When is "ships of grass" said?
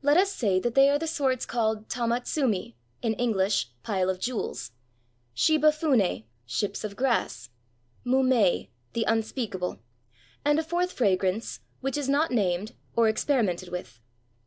6.46-7.50